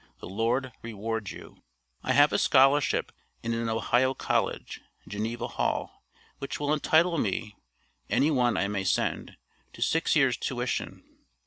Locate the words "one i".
8.31-8.67